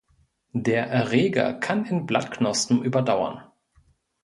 [0.55, 3.43] Der Erreger kann in Blattknospen überdauern.